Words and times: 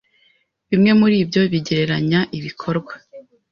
bimwe 0.69 0.91
muri 0.99 1.15
byo 1.29 1.41
bigereranya 1.51 2.19
ibikorwa 2.37 2.93